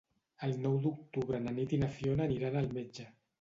[0.45, 3.07] El nou d'octubre na Nit i na Fiona aniran al metge.